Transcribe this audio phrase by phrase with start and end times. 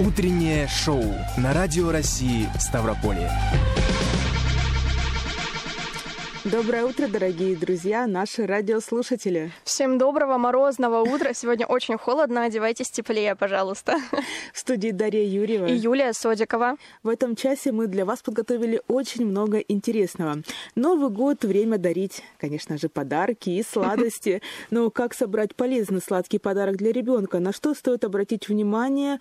[0.00, 1.02] Утреннее шоу
[1.36, 3.32] на Радио России Ставрополье.
[6.44, 9.50] Доброе утро, дорогие друзья, наши радиослушатели.
[9.64, 11.32] Всем доброго морозного утра.
[11.34, 13.96] Сегодня очень холодно, одевайтесь теплее, пожалуйста.
[14.54, 16.76] В студии Дарья Юрьева и Юлия Содикова.
[17.02, 20.42] В этом часе мы для вас подготовили очень много интересного.
[20.76, 24.40] Новый год– время дарить, конечно же, подарки и сладости.
[24.70, 27.40] Но как собрать полезный сладкий подарок для ребенка?
[27.40, 29.18] На что стоит обратить внимание?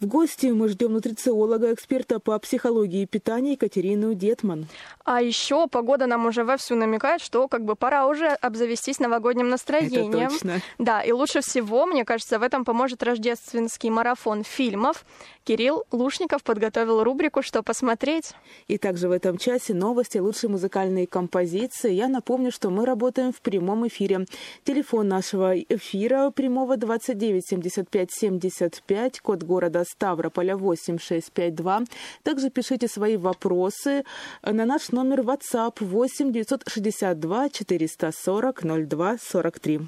[0.00, 4.66] В гости мы ждем нутрициолога, эксперта по психологии питания Екатерину Детман.
[5.04, 10.10] А еще погода нам уже вовсю намекает, что как бы пора уже обзавестись новогодним настроением.
[10.10, 10.62] Это точно.
[10.78, 15.04] Да, и лучше всего, мне кажется, в этом поможет рождественский марафон фильмов.
[15.44, 18.32] Кирилл Лушников подготовил рубрику «Что посмотреть?».
[18.68, 21.92] И также в этом часе новости, лучшие музыкальные композиции.
[21.92, 24.24] Я напомню, что мы работаем в прямом эфире.
[24.64, 31.84] Телефон нашего эфира прямого 29 75 75, код города Ставрополя 8652.
[32.22, 34.04] Также пишите свои вопросы
[34.42, 39.80] на наш номер WhatsApp 8 962 440 02 43.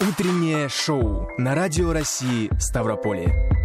[0.00, 3.55] Утреннее шоу на Радио России Ставрополье.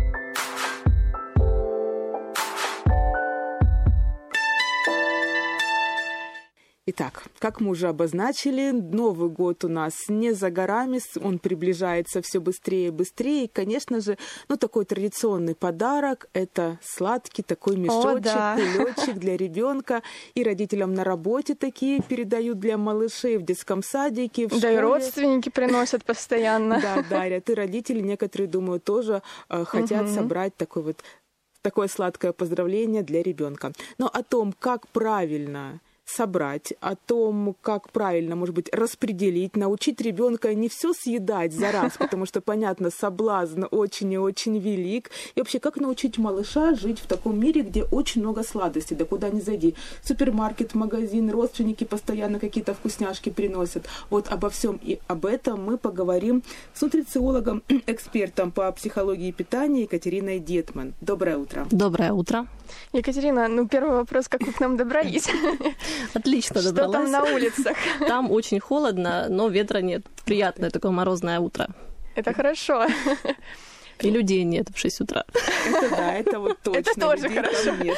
[6.93, 12.41] Итак, как мы уже обозначили, Новый год у нас не за горами, он приближается все
[12.41, 13.45] быстрее и быстрее.
[13.45, 14.17] И, конечно же,
[14.49, 18.57] ну, такой традиционный подарок– это сладкий такой мешочек, да.
[18.57, 20.03] кулечек для ребенка.
[20.33, 24.73] И родителям на работе такие передают для малышей в детском садике, в Да школе.
[24.73, 26.81] и родственники приносят постоянно.
[26.81, 27.49] Да, дарят.
[27.49, 30.97] И родители, некоторые, думаю, тоже э, хотят собрать такой вот
[31.61, 33.71] такое сладкое поздравление для ребенка.
[33.97, 35.79] Но о том, как правильно
[36.11, 41.93] собрать, о том, как правильно, может быть, распределить, научить ребенка не все съедать за раз,
[41.97, 45.11] потому что, понятно, соблазн очень и очень велик.
[45.35, 49.29] И вообще, как научить малыша жить в таком мире, где очень много сладостей, да куда
[49.29, 49.75] ни зайди.
[50.03, 53.87] Супермаркет, магазин, родственники постоянно какие-то вкусняшки приносят.
[54.09, 56.43] Вот обо всем и об этом мы поговорим
[56.73, 60.93] с нутрициологом, экспертом по психологии питания Екатериной Детман.
[61.01, 61.67] Доброе утро.
[61.71, 62.47] Доброе утро.
[62.93, 65.27] Екатерина, ну первый вопрос, как вы к нам добрались?
[66.13, 67.11] Отлично Что добралась.
[67.11, 67.77] там на улицах?
[68.07, 70.05] Там очень холодно, но ветра нет.
[70.25, 71.67] Приятное такое морозное утро.
[72.15, 72.87] Это хорошо.
[73.99, 75.25] И людей нет в 6 утра.
[75.67, 76.79] Это да, это вот точно.
[76.79, 77.75] Это тоже людей хорошо.
[77.83, 77.97] нет.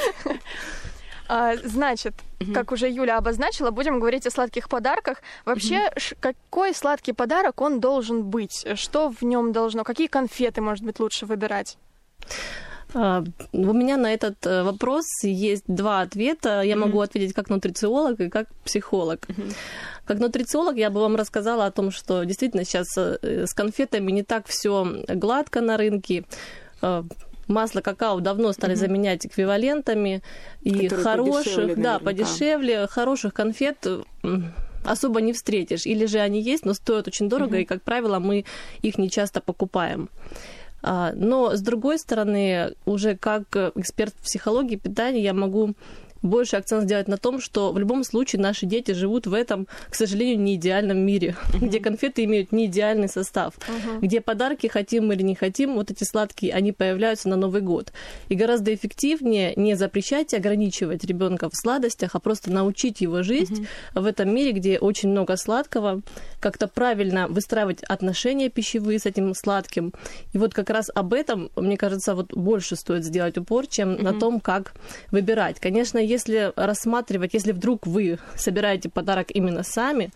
[1.30, 2.14] А, значит,
[2.54, 5.22] как уже Юля обозначила, будем говорить о сладких подарках.
[5.46, 8.66] Вообще, какой сладкий подарок он должен быть?
[8.76, 9.84] Что в нем должно?
[9.84, 11.78] Какие конфеты, может быть, лучше выбирать?
[12.96, 16.62] А, У меня на этот э, вопрос есть два ответа.
[16.62, 19.28] Я могу ответить как нутрициолог и как психолог.
[20.06, 24.24] Как нутрициолог я бы вам рассказала о том, что действительно сейчас э, с конфетами не
[24.24, 26.26] так все гладко на рынке.
[26.82, 27.04] Э,
[27.48, 30.22] Масло какао давно стали заменять эквивалентами
[30.62, 32.06] и Которые хороших, подешевле да, наверняка.
[32.06, 33.86] подешевле, хороших конфет
[34.86, 35.86] особо не встретишь.
[35.86, 38.46] Или же они есть, но стоят очень дорого, и, как правило, мы
[38.82, 40.10] их не часто покупаем.
[40.84, 45.74] А, Но, с другой стороны, уже как эксперт в психологии питания я могу
[46.24, 49.96] больше акцент сделать на том, что в любом случае наши дети живут в этом, к
[49.96, 53.54] сожалению, не идеальном мире, где конфеты имеют не идеальный состав,
[54.02, 57.92] где подарки хотим или не хотим, вот эти сладкие, они появляются на Новый год.
[58.30, 63.52] И гораздо эффективнее не запрещать ограничивать ребенка в сладостях, а просто научить его жить
[63.94, 66.02] в этом мире, где очень много сладкого,
[66.40, 69.94] как-то правильно выстраивать отношения пищевые с этим сладким.
[70.34, 74.18] И вот как раз об этом, мне кажется, вот больше стоит сделать упор, чем на
[74.18, 74.74] том, как
[75.12, 75.60] выбирать.
[75.60, 80.12] Конечно, если рассматривать, если вдруг вы собираете подарок именно сами,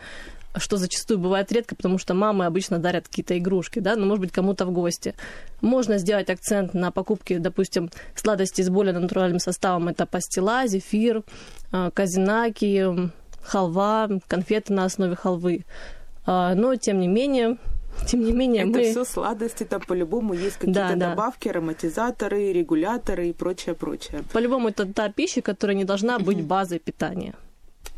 [0.56, 4.32] что зачастую бывает редко, потому что мамы обычно дарят какие-то игрушки, да, но, может быть,
[4.32, 5.14] кому-то в гости.
[5.62, 9.88] Можно сделать акцент на покупке, допустим, сладостей с более натуральным составом.
[9.90, 11.24] Это пастила, зефир,
[11.72, 15.66] э, казинаки, халва, конфеты на основе халвы.
[16.26, 17.58] А, Но, тем не менее,
[18.06, 18.92] тем не менее, Это мы...
[18.92, 21.10] все сладости, там по-любому есть какие-то Да, да.
[21.10, 24.24] добавки, ароматизаторы, регуляторы и прочее, прочее.
[24.34, 27.34] По-любому, это та пища, которая не должна быть базой питания.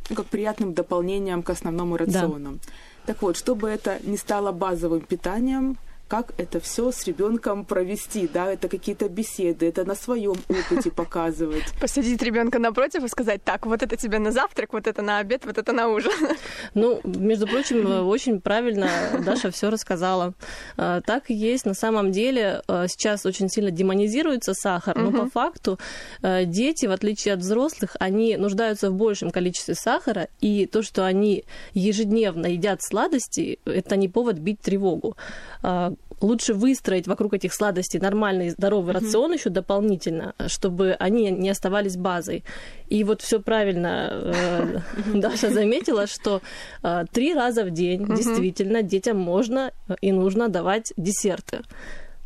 [0.10, 2.60] Ну, Как приятным дополнением к основному рациону.
[3.06, 5.78] Так вот, чтобы это не стало базовым питанием,
[6.09, 11.65] как это все с ребенком провести, да, это какие-то беседы, это на своем опыте показывать.
[11.79, 15.45] Посадить ребенка напротив и сказать, так, вот это тебе на завтрак, вот это на обед,
[15.45, 16.11] вот это на ужин.
[16.73, 18.89] Ну, между прочим, э, очень правильно
[19.25, 20.33] Даша все рассказала.
[20.77, 21.65] Э, Так и есть.
[21.65, 25.77] На самом деле э, сейчас очень сильно демонизируется сахар, но по факту
[26.21, 31.44] дети, в отличие от взрослых, они нуждаются в большем количестве сахара, и то, что они
[31.73, 35.15] ежедневно едят сладости, это не повод бить тревогу.
[35.61, 35.91] Э,
[36.21, 39.06] лучше выстроить вокруг этих сладостей нормальный здоровый mm-hmm.
[39.06, 42.44] рацион еще дополнительно, чтобы они не оставались базой.
[42.88, 44.77] И вот все правильно э,
[45.13, 46.41] Даша заметила, что
[46.83, 48.15] э, три раза в день mm-hmm.
[48.15, 49.71] действительно детям можно
[50.01, 51.61] и нужно давать десерты.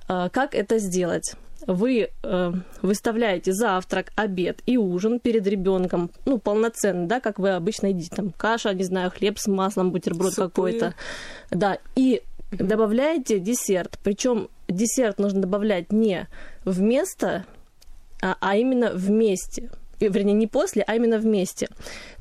[0.07, 1.35] Э, как это сделать?
[1.65, 2.51] вы э,
[2.81, 8.31] выставляете завтрак, обед и ужин перед ребенком, ну, полноценно, да, как вы обычно едите, там,
[8.31, 10.49] каша, не знаю, хлеб с маслом, бутерброд Супы.
[10.49, 10.93] какой-то,
[11.51, 12.21] да, и
[12.57, 16.27] добавляете десерт, причем десерт нужно добавлять не
[16.65, 17.45] вместо,
[18.21, 19.69] а, а именно вместе,
[19.99, 21.69] вернее, не после, а именно вместе.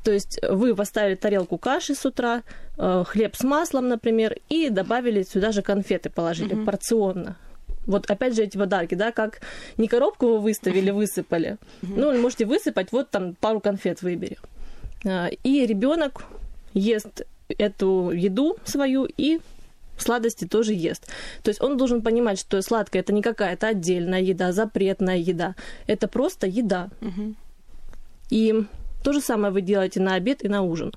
[0.03, 2.43] То есть вы поставили тарелку каши с утра,
[2.77, 6.65] э, хлеб с маслом, например, и добавили сюда же конфеты, положили угу.
[6.65, 7.37] порционно.
[7.85, 9.41] Вот опять же эти подарки, да, как
[9.77, 11.57] не коробку вы выставили, высыпали.
[11.81, 14.37] Ну, можете высыпать, вот там пару конфет выбери.
[15.05, 16.25] А, и ребенок
[16.73, 19.39] ест эту еду свою и
[19.97, 21.07] сладости тоже ест.
[21.43, 25.55] То есть он должен понимать, что сладкое это не какая-то отдельная еда, запретная еда.
[25.87, 26.89] Это просто еда.
[28.29, 28.65] И
[29.03, 30.93] то же самое вы делаете на обед и на ужин.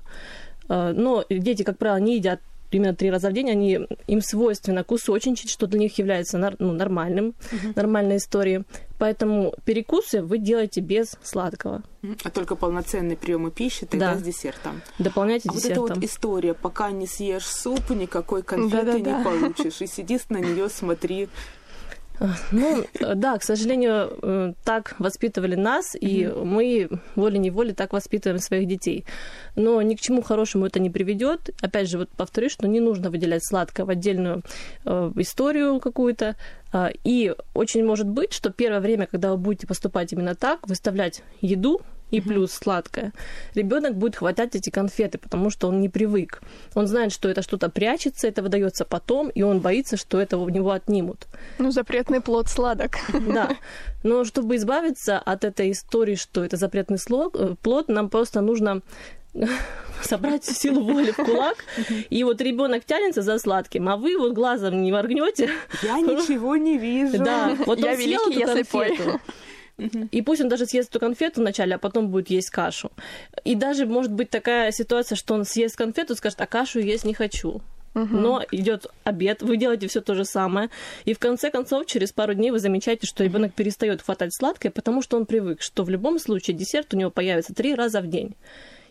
[0.69, 2.39] А, но дети, как правило, не едят
[2.71, 7.27] именно три раза в день, они, им свойственно кусочничать, что для них является ну, нормальным,
[7.27, 7.73] угу.
[7.75, 8.63] нормальной историей.
[8.99, 11.83] Поэтому перекусы вы делаете без сладкого.
[12.23, 14.19] А только полноценные приемы пищи тогда да.
[14.19, 14.81] с десертом.
[14.97, 15.81] Дополняйте а десертом.
[15.81, 19.17] вот эта вот история, пока не съешь суп, никакой конфеты Да-да-да.
[19.17, 19.81] не получишь.
[19.81, 21.29] И сидишь на нее, смотри
[22.51, 22.85] ну,
[23.15, 26.43] да, к сожалению, э, так воспитывали нас, и mm-hmm.
[26.43, 29.05] мы волей-неволей так воспитываем своих детей.
[29.55, 31.49] Но ни к чему хорошему это не приведет.
[31.61, 34.41] Опять же, вот повторюсь, что не нужно выделять сладкое в отдельную
[34.85, 36.35] э, историю какую-то.
[36.73, 41.23] Э, и очень может быть, что первое время, когда вы будете поступать именно так, выставлять
[41.41, 41.81] еду
[42.11, 43.13] и плюс сладкое,
[43.53, 46.41] ребенок будет хватать эти конфеты, потому что он не привык.
[46.73, 50.49] Он знает, что это что-то прячется, это выдается потом, и он боится, что это у
[50.49, 51.27] него отнимут.
[51.59, 52.97] Ну, запретный плод сладок.
[53.27, 53.57] Да.
[54.03, 58.81] Но чтобы избавиться от этой истории, что это запретный э, плод, нам просто нужно
[60.01, 61.57] собрать силу воли в кулак,
[62.09, 65.49] и вот ребенок тянется за сладким, а вы вот глазом не моргнете.
[65.83, 67.23] Я ничего не вижу.
[67.23, 69.21] Да, вот я он съел эту конфету.
[70.11, 72.91] И пусть он даже съест эту конфету вначале, а потом будет есть кашу.
[73.43, 77.05] И даже может быть такая ситуация, что он съест конфету и скажет, а кашу есть
[77.05, 77.61] не хочу.
[77.93, 80.69] Но идет обед, вы делаете все то же самое,
[81.05, 85.01] и в конце концов через пару дней вы замечаете, что ребенок перестает хватать сладкое, потому
[85.01, 88.35] что он привык, что в любом случае десерт у него появится три раза в день.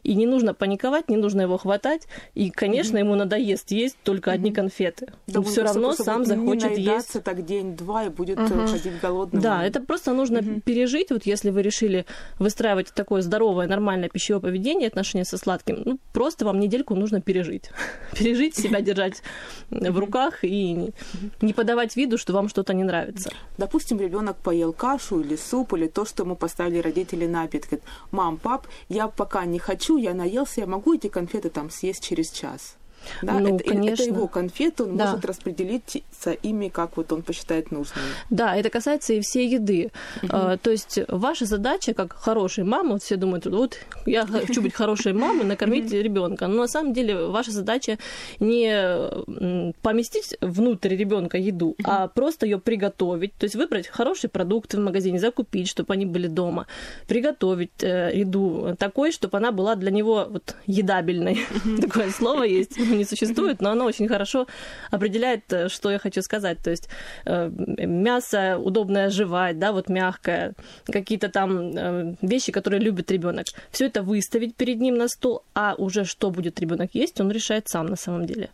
[0.03, 2.07] И не нужно паниковать, не нужно его хватать.
[2.35, 3.01] И, конечно, mm-hmm.
[3.01, 4.35] ему надоест есть только mm-hmm.
[4.35, 5.13] одни конфеты.
[5.27, 7.23] Да, Он все равно сам захочет есть.
[7.23, 8.69] так день-два и будет mm-hmm.
[8.69, 9.43] ходить голодным.
[9.43, 10.61] Да, это просто нужно mm-hmm.
[10.63, 11.11] пережить.
[11.11, 12.07] Вот если вы решили
[12.39, 17.71] выстраивать такое здоровое, нормальное пищевое поведение, отношения со сладким, ну, просто вам недельку нужно пережить.
[18.13, 19.23] пережить, себя держать
[19.71, 20.93] в руках и
[21.41, 23.31] не подавать виду, что вам что-то не нравится.
[23.59, 27.65] Допустим, ребенок поел кашу или суп, или то, что ему поставили родители на обед.
[27.65, 32.03] Говорит, мам, пап, я пока не хочу, я наелся, я могу эти конфеты там съесть
[32.03, 32.77] через час.
[33.23, 34.03] Да, ну, это, конечно.
[34.03, 35.07] это его конфеты, он да.
[35.07, 38.05] может распределиться ими, как вот он посчитает нужным.
[38.31, 39.91] Да, это касается и всей еды.
[40.23, 40.29] Угу.
[40.33, 44.75] А, то есть ваша задача, как хорошей мамы, вот все думают, вот я хочу быть
[44.75, 46.47] хорошей мамой, накормить ребенка.
[46.47, 47.99] Но на самом деле ваша задача
[48.41, 53.35] не поместить внутрь ребенка еду, а просто ее приготовить.
[53.35, 56.67] То есть выбрать хорошие продукты в магазине, закупить, чтобы они были дома,
[57.07, 61.41] приготовить э, еду такой, чтобы она была для него вот едабельной.
[61.81, 64.47] Такое слово есть не существует, но оно очень хорошо
[64.91, 66.59] определяет, э, что я хочу сказать.
[66.63, 66.89] То есть
[67.25, 67.51] э,
[67.87, 70.55] мясо удобное жевать, да, вот мягкое,
[70.87, 73.47] какие-то там э, вещи, которые любит ребенок.
[73.71, 77.69] Все это выставить перед ним на стол, а уже что будет ребенок есть, он решает
[77.69, 78.51] сам на самом деле.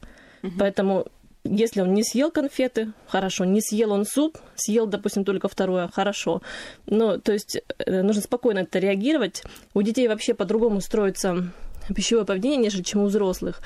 [0.58, 1.06] Поэтому
[1.44, 6.42] если он не съел конфеты, хорошо, не съел он суп, съел, допустим, только второе, хорошо.
[6.86, 9.44] Но, то есть, нужно спокойно это реагировать.
[9.74, 11.52] У детей вообще по-другому строится
[11.94, 13.60] пищевое поведение, нежели чем у взрослых.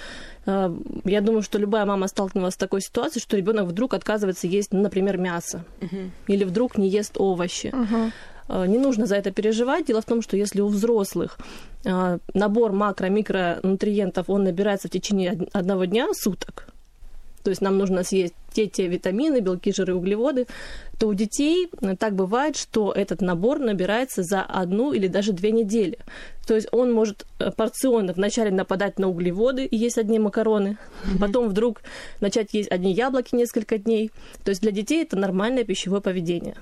[0.46, 4.72] А, я думаю, что любая мама сталкивалась с такой ситуацией, что ребенок вдруг отказывается есть,
[4.72, 6.10] например, мясо, uh-huh.
[6.28, 7.66] или вдруг не ест овощи.
[7.68, 8.12] Uh-huh.
[8.68, 9.86] Не нужно за это переживать.
[9.86, 11.38] Дело в том, что если у взрослых
[11.84, 16.68] а, набор макро-микронутриентов, он набирается в течение одного дня, суток,
[17.46, 20.48] то есть нам нужно съесть те, те витамины, белки, жиры, углеводы,
[20.98, 26.00] то у детей так бывает, что этот набор набирается за одну или даже две недели.
[26.44, 31.20] То есть он может э, порционно вначале нападать на углеводы и есть одни макароны, mm-hmm.
[31.20, 31.82] потом вдруг
[32.20, 34.10] начать есть одни яблоки несколько дней.
[34.42, 36.56] То есть для детей это нормальное пищевое поведение.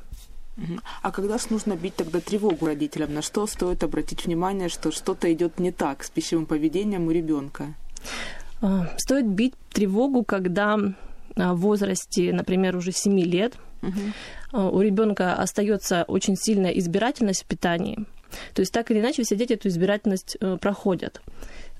[1.00, 3.14] А когда же нужно бить тогда тревогу родителям?
[3.14, 7.72] На что стоит обратить внимание, что что-то идет не так с пищевым поведением у ребенка?
[8.64, 10.78] А, стоит бить тревогу, когда
[11.36, 14.70] в возрасте, например, уже 7 лет, угу.
[14.70, 18.06] у ребенка остается очень сильная избирательность в питании.
[18.54, 21.20] То есть так или иначе все дети эту избирательность э, проходят.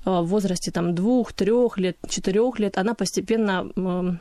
[0.05, 4.19] В возрасте там двух, трех лет, четырех лет она постепенно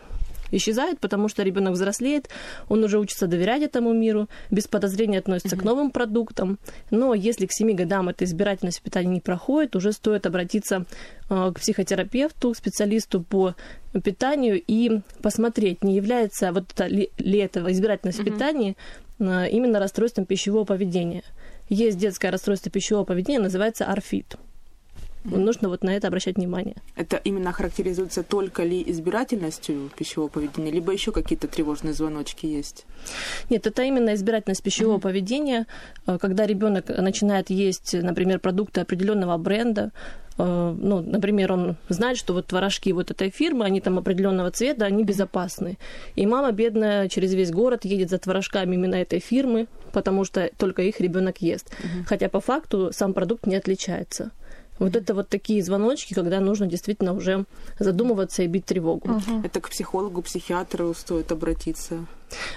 [0.50, 2.28] исчезает, потому что ребенок взрослеет,
[2.68, 5.60] он уже учится доверять этому миру, без подозрения относится mm-hmm.
[5.60, 6.58] к новым продуктам.
[6.90, 10.86] Но если к 7 годам эта избирательность в питании не проходит, уже стоит обратиться
[11.30, 13.54] э, к психотерапевту, к специалисту по
[14.02, 18.30] питанию и посмотреть, не является вот это, ли, ли это избирательность mm-hmm.
[18.30, 18.76] в питании
[19.18, 21.22] э, именно расстройством пищевого поведения.
[21.68, 23.86] Есть детское расстройство пищевого поведения, называется
[25.24, 26.76] Нужно вот на это обращать внимание.
[26.96, 32.84] Это именно характеризуется только ли избирательностью пищевого поведения, либо еще какие-то тревожные звоночки есть?
[33.48, 35.00] Нет, это именно избирательность пищевого mm-hmm.
[35.00, 35.66] поведения,
[36.06, 39.92] э, когда ребенок начинает есть, например, продукты определенного бренда,
[40.36, 44.84] э, ну, например, он знает, что вот творожки вот этой фирмы, они там определенного цвета,
[44.84, 45.78] они безопасны.
[46.16, 50.82] И мама бедная через весь город едет за творожками именно этой фирмы, потому что только
[50.82, 51.72] их ребенок ест.
[51.78, 52.04] Угу.
[52.08, 54.32] Хотя по факту сам продукт не отличается.
[54.78, 57.44] Вот это вот такие звоночки, когда нужно действительно уже
[57.78, 59.08] задумываться и бить тревогу.
[59.08, 59.42] Угу.
[59.44, 62.06] Это к психологу, психиатру стоит обратиться.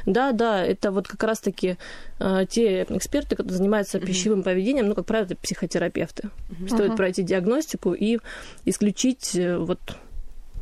[0.06, 1.78] Да, да, это вот как раз-таки
[2.20, 6.30] э, те эксперты, которые занимаются пищевым поведением, ну, как правило, это психотерапевты.
[6.50, 6.70] Угу.
[6.70, 8.18] Стоит пройти диагностику и
[8.66, 9.80] исключить э, вот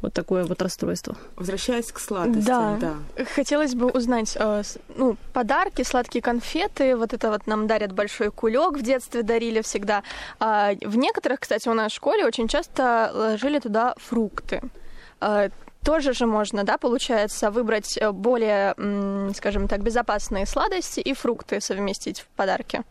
[0.02, 1.16] вот такое вот расстройство.
[1.36, 2.96] Возвращаясь к сладостям, да.
[3.18, 3.26] да.
[3.26, 4.64] Хотелось бы узнать, э,
[4.96, 10.04] ну, подарки, сладкие конфеты, вот это вот нам дарят большой кулек, в детстве дарили всегда.
[10.40, 14.62] А в некоторых, кстати, у нас в школе очень часто ложили туда фрукты.
[15.86, 18.74] Тоже же можно, да, получается, выбрать э, более,
[19.36, 22.82] скажем так, безопасные сладости и фрукты совместить в подарке.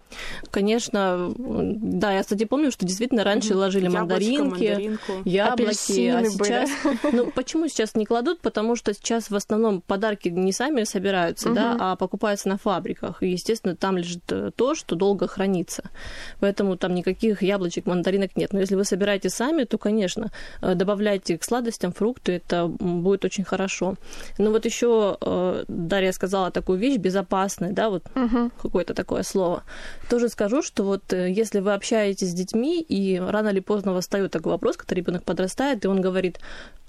[0.53, 3.57] Конечно, да, я, кстати, помню, что действительно раньше mm-hmm.
[3.57, 5.13] ложили Яблочко, мандаринки, мандаринку.
[5.25, 6.71] яблоки, а сейчас...
[7.13, 8.41] Ну, почему сейчас не кладут?
[8.41, 11.55] Потому что сейчас в основном подарки не сами собираются, mm-hmm.
[11.55, 13.25] да, а покупаются на фабриках.
[13.25, 15.91] И, естественно, там лежит э, то, что долго хранится.
[16.39, 18.53] Поэтому там никаких яблочек, мандаринок нет.
[18.53, 20.31] Но если вы собираете сами, то, конечно,
[20.63, 23.97] э, добавляйте к сладостям фрукты, это будет очень хорошо.
[24.39, 28.51] Но вот еще э, Дарья сказала такую вещь, безопасный, да, вот угу.
[28.63, 29.63] какое-то такое слово.
[30.11, 34.31] Тоже скажу, что вот э, если вы общаетесь с детьми, и рано или поздно восстает
[34.31, 36.41] такой вопрос, когда ребенок подрастает, и он говорит,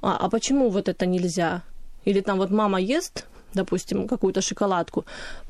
[0.01, 1.63] а, а почему вот это нельзя?
[2.05, 3.25] Или там вот мама ест
[3.55, 5.05] допустим, какую-то шоколадку.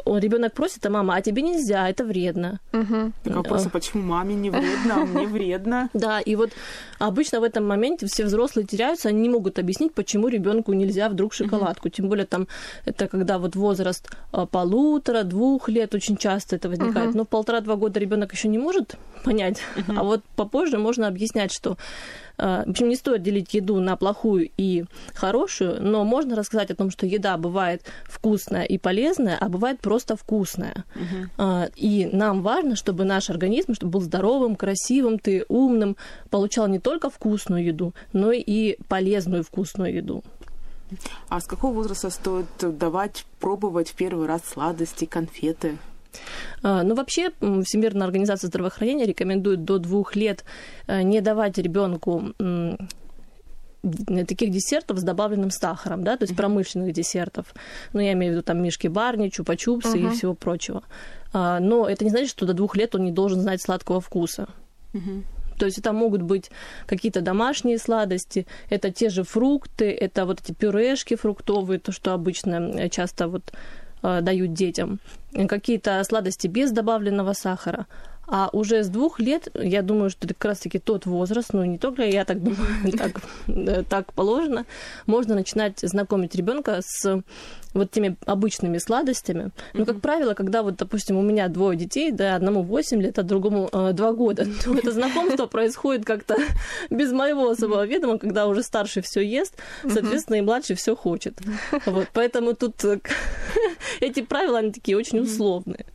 [0.06, 2.60] Ребенок просит, а мама, а тебе нельзя, это вредно.
[2.74, 3.12] Угу.
[3.24, 5.90] Так вопрос, а почему маме не вредно, а мне вредно?
[6.06, 6.52] Да, и вот
[7.00, 11.34] обычно в этом моменте все взрослые теряются, они не могут объяснить, почему ребенку нельзя вдруг
[11.34, 11.90] шоколадку.
[11.90, 12.48] Тем более там
[12.86, 17.16] это когда вот возраст а, полутора, двух лет очень часто это возникает.
[17.16, 21.78] Но полтора-два года ребенок еще не может понять, а вот попозже можно объяснять, что
[22.38, 26.92] в общем, не стоит делить еду на плохую и хорошую, но можно рассказать о том,
[26.92, 30.86] что еда бывает вкусная и полезная, а бывает просто вкусная.
[30.96, 31.72] Угу.
[31.76, 35.98] И нам важно, чтобы наш организм чтобы был здоровым, красивым, ты умным,
[36.30, 40.24] получал не только вкусную еду, но и полезную вкусную еду.
[41.30, 45.78] А с какого возраста стоит давать пробовать в первый раз сладости, конфеты?
[46.64, 50.44] А, ну, вообще, Всемирная организация здравоохранения рекомендует до двух лет
[50.88, 52.34] э, не давать ребенку
[54.28, 57.54] таких десертов с добавленным сахаром, да, то есть промышленных десертов.
[57.94, 60.12] Ну, я имею в виду там мишки барни, чупа-чупсы uh-huh.
[60.12, 60.84] и всего прочего.
[61.34, 64.48] А, но это не значит, что до двух лет он не должен знать сладкого вкуса.
[64.94, 65.24] Uh-huh.
[65.58, 66.52] То есть это могут быть
[66.86, 72.72] какие-то домашние сладости, это те же фрукты, это вот эти пюрешки фруктовые, то, что обычно
[72.76, 73.54] э, часто вот
[74.02, 75.00] дают детям,
[75.48, 77.88] какие-то сладости без добавленного сахара.
[78.28, 81.78] А уже с двух лет, я думаю, что это как раз-таки тот возраст, ну не
[81.78, 82.68] только я так думаю,
[82.98, 84.66] так, э, так положено,
[85.06, 87.24] можно начинать знакомить ребенка с
[87.76, 89.52] вот теми обычными сладостями.
[89.74, 93.24] Но, как правило, когда вот, допустим, у меня двое детей, да, одному 8 лет, а
[93.24, 96.38] другому э, 2 года, то это знакомство происходит как-то
[96.90, 101.38] без моего особого ведома, когда уже старший все ест, соответственно, и младший все хочет.
[101.86, 103.00] Вот, поэтому тут э,
[104.00, 105.86] эти правила, они такие очень условные.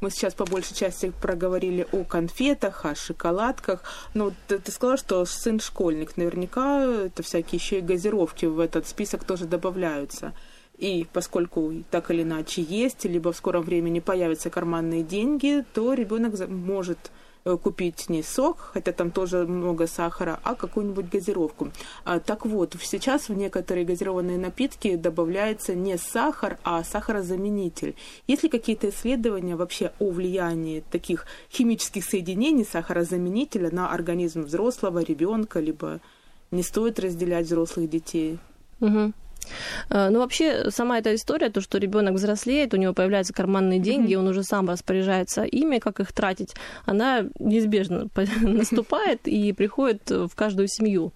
[0.00, 3.82] Мы сейчас по большей части проговорили о конфетах, о шоколадках.
[4.14, 6.16] Но ты, ты сказала, что сын школьник.
[6.16, 10.34] Наверняка это всякие еще и газировки в этот список тоже добавляются.
[10.76, 16.38] И поскольку так или иначе есть, либо в скором времени появятся карманные деньги, то ребенок
[16.48, 17.10] может
[17.56, 21.70] купить не сок, хотя там тоже много сахара, а какую-нибудь газировку.
[22.04, 27.94] А, так вот, сейчас в некоторые газированные напитки добавляется не сахар, а сахарозаменитель.
[28.26, 35.60] Есть ли какие-то исследования вообще о влиянии таких химических соединений сахарозаменителя на организм взрослого ребенка,
[35.60, 36.00] либо
[36.50, 38.38] не стоит разделять взрослых детей?
[38.80, 39.12] Угу.
[39.90, 44.14] Э, ну, вообще, сама эта история, то, что ребенок взрослеет, у него появляются карманные деньги,
[44.14, 44.18] mm-hmm.
[44.18, 46.54] он уже сам распоряжается ими, как их тратить,
[46.86, 48.08] она неизбежно
[48.40, 51.12] наступает и приходит в каждую семью.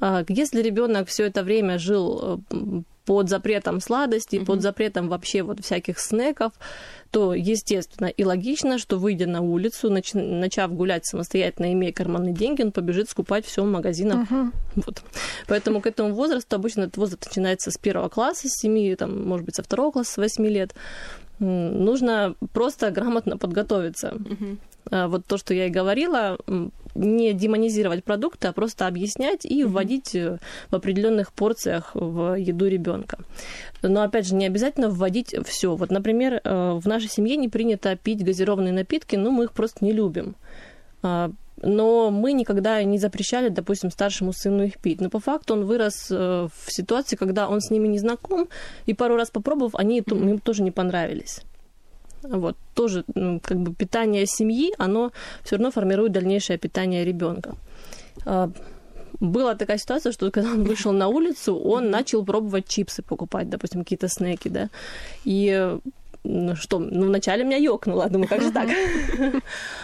[0.00, 4.46] А, если ребенок все это время жил э, под запретом сладостей, mm-hmm.
[4.46, 6.52] под запретом вообще вот всяких снеков,
[7.10, 12.62] то естественно и логично, что выйдя на улицу, нач- начав гулять самостоятельно, имея карманные деньги,
[12.62, 14.30] он побежит скупать все в магазинах.
[14.30, 14.52] Uh-huh.
[14.76, 15.02] Вот.
[15.48, 19.44] Поэтому к этому возрасту обычно этот возраст начинается с первого класса, с семи, там, может
[19.44, 20.74] быть, со второго класса, с восьми лет.
[21.38, 24.14] Нужно просто грамотно подготовиться.
[24.14, 25.08] Uh-huh.
[25.08, 26.38] Вот то, что я и говорила,
[26.94, 30.38] не демонизировать продукты, а просто объяснять и вводить э,
[30.70, 33.18] в определенных порциях в еду ребенка.
[33.82, 35.74] Но опять же, не обязательно вводить все.
[35.76, 39.84] Вот, например, э, в нашей семье не принято пить газированные напитки, но мы их просто
[39.84, 40.36] не любим.
[41.02, 41.30] А,
[41.62, 45.00] но мы никогда не запрещали, допустим, старшему сыну их пить.
[45.00, 48.48] Но по факту он вырос э, в ситуации, когда он с ними не знаком,
[48.86, 50.28] и пару раз попробовав, они mm-hmm.
[50.28, 51.42] ему тоже не понравились.
[52.22, 55.12] Вот, тоже ну, как бы питание семьи, оно
[55.42, 57.54] все равно формирует дальнейшее питание ребенка.
[58.24, 58.50] А,
[59.20, 63.80] была такая ситуация, что когда он вышел на улицу, он начал пробовать чипсы покупать, допустим,
[63.80, 64.70] какие-то снеки, да.
[65.24, 65.78] И
[66.22, 68.68] ну что, ну вначале меня ёкнуло, думаю, как же так?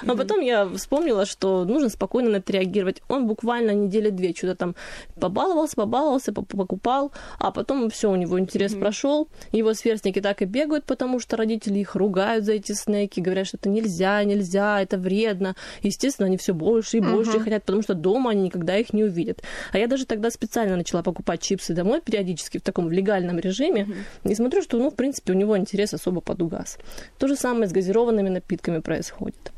[0.06, 3.02] А потом я вспомнила, что нужно спокойно на это реагировать.
[3.08, 4.76] Он буквально недели две что-то там
[5.18, 9.28] побаловался, побаловался, покупал, а потом все у него интерес прошел.
[9.52, 13.56] Его сверстники так и бегают, потому что родители их ругают за эти снеки, говорят, что
[13.56, 15.56] это нельзя, нельзя, это вредно.
[15.82, 19.42] Естественно, они все больше и больше хотят, потому что дома они никогда их не увидят.
[19.72, 23.88] А я даже тогда специально начала покупать чипсы домой периодически в таком легальном режиме
[24.24, 26.78] и смотрю, что, ну, в принципе, у него интерес особо подугас.
[27.18, 29.52] То же самое с газированными напитками происходит.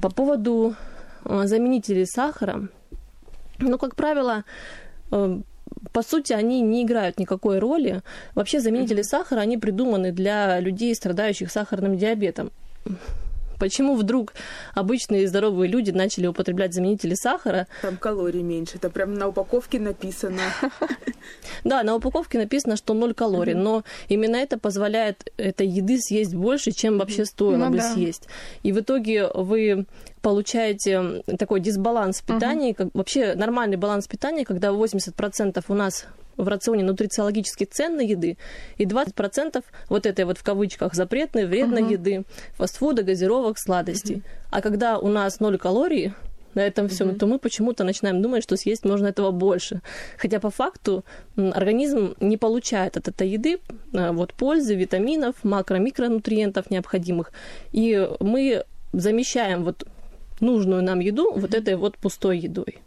[0.00, 0.74] По поводу
[1.24, 2.68] э, заменителей сахара,
[3.58, 4.44] ну, как правило,
[5.12, 5.40] э,
[5.92, 8.02] по сути, они не играют никакой роли.
[8.34, 12.50] Вообще заменители сахара, они придуманы для людей, страдающих сахарным диабетом.
[13.58, 14.34] Почему вдруг
[14.74, 17.66] обычные здоровые люди начали употреблять заменители сахара?
[17.82, 20.42] Там калорий меньше, это прям на упаковке написано.
[21.64, 26.70] Да, на упаковке написано, что 0 калорий, но именно это позволяет этой еды съесть больше,
[26.70, 28.28] чем вообще стоило ну бы съесть.
[28.62, 29.86] И в итоге вы
[30.22, 37.64] получаете такой дисбаланс питания, вообще нормальный баланс питания, когда 80% у нас в рационе нутрициологически
[37.64, 38.36] ценной еды
[38.78, 41.92] и 20% вот этой вот в кавычках запретной, вредной uh-huh.
[41.92, 42.24] еды,
[42.56, 44.16] фастфуда, газировок, сладостей.
[44.16, 44.48] Uh-huh.
[44.50, 46.12] А когда у нас ноль калорий,
[46.56, 47.18] на этом всем, mm-hmm.
[47.18, 49.82] то мы почему-то начинаем думать, что съесть можно этого больше.
[50.16, 51.04] Хотя по факту
[51.36, 53.58] организм не получает от этой еды
[53.92, 57.30] а, вот, пользы, витаминов, макро-микронутриентов необходимых.
[57.72, 59.86] И мы замещаем вот
[60.40, 61.40] нужную нам еду mm-hmm.
[61.40, 62.78] вот этой вот пустой едой.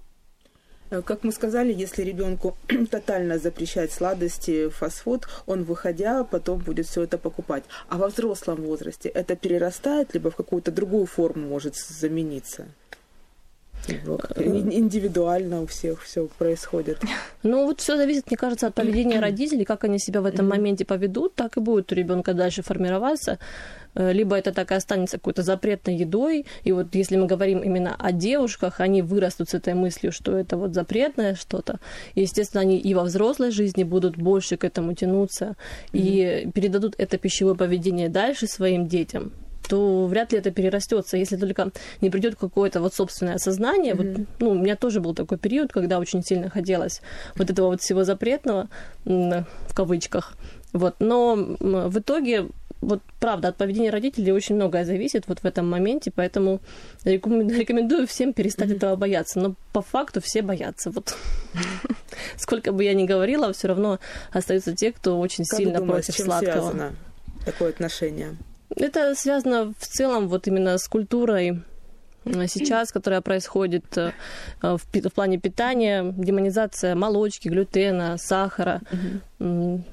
[0.89, 2.58] Э, как мы сказали, если ребенку
[2.91, 7.63] тотально запрещать сладости, фастфуд, он, выходя, потом будет все это покупать.
[7.88, 12.67] А во взрослом возрасте это перерастает, либо в какую-то другую форму может замениться?
[13.88, 16.99] Индивидуально у всех все происходит.
[17.41, 20.84] Ну, вот все зависит, мне кажется, от поведения родителей, как они себя в этом моменте
[20.84, 23.39] поведут, так и будет у ребенка дальше формироваться.
[23.95, 26.45] Э, либо это так и останется какой-то запретной едой.
[26.63, 30.58] И вот если мы говорим именно о девушках, они вырастут с этой мыслью, что это
[30.58, 31.80] вот запретное что-то.
[32.15, 35.56] И, естественно, они и во взрослой жизни будут больше к этому тянуться
[35.91, 36.47] mm-hmm.
[36.47, 39.32] и передадут это пищевое поведение дальше своим детям
[39.67, 41.69] то вряд ли это перерастется, если только
[42.02, 43.93] не придет какое-то вот собственное осознание.
[43.93, 44.17] Mm-hmm.
[44.17, 47.02] Вот, ну, у меня тоже был такой период, когда очень сильно хотелось
[47.36, 48.67] вот этого вот всего запретного,
[49.06, 50.34] в кавычках.
[50.73, 50.95] Вот.
[50.99, 52.47] Но в итоге
[52.82, 56.62] вот правда, от поведения родителей очень многое зависит вот в этом моменте, поэтому
[57.04, 58.76] рекомендую всем перестать mm-hmm.
[58.76, 59.39] этого бояться.
[59.39, 60.92] Но по факту все боятся.
[60.92, 61.15] Вот
[62.38, 64.00] сколько бы я ни говорила, все равно
[64.32, 66.52] остаются те, кто очень как сильно думаешь, против чем сладкого.
[66.52, 66.96] Связано
[67.46, 68.38] такое отношение?
[68.76, 71.63] Это связано в целом вот именно с культурой
[72.48, 74.12] сейчас, которая происходит э,
[74.62, 78.82] в, в плане питания, демонизация молочки, глютена, сахара.
[79.39, 79.84] Угу.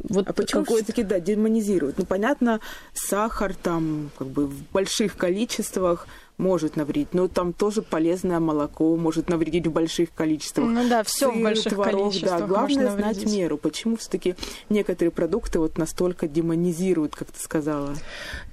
[0.00, 1.98] Вот а почему все-таки, да, демонизируют?
[1.98, 2.60] Ну, понятно,
[2.94, 6.06] сахар там как бы в больших количествах
[6.38, 10.66] может навредить, но там тоже полезное молоко может навредить в больших количествах.
[10.68, 12.40] Ну да, все в больших творог, количествах.
[12.40, 13.58] Да, главное знать меру.
[13.58, 14.36] Почему все-таки
[14.68, 17.94] некоторые продукты вот настолько демонизируют, как ты сказала?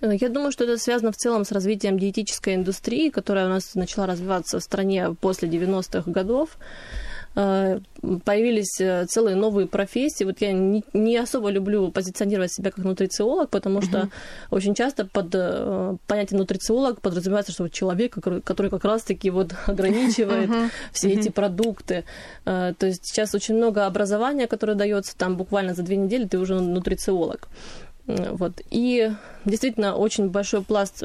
[0.02, 4.08] Я думаю, что это связано в целом с развитием диетической индустрии, которая у нас начала
[4.08, 6.58] развиваться в стране после 90-х годов.
[7.36, 7.80] Э,
[8.24, 10.24] появились э, целые новые профессии.
[10.24, 14.10] Вот я не, не особо люблю позиционировать себя как нутрициолог, потому что uh-huh.
[14.52, 15.32] очень часто под
[16.08, 20.70] понятием нутрициолог подразумевается, что вот человек, который, который как раз-таки вот ограничивает uh-huh.
[20.92, 21.20] все uh-huh.
[21.20, 22.04] эти продукты.
[22.44, 26.60] То есть сейчас очень много образования, которое дается там буквально за две недели, ты уже
[26.60, 27.48] нутрициолог.
[28.08, 28.62] Вот.
[28.70, 29.12] И
[29.46, 31.04] действительно очень большой пласт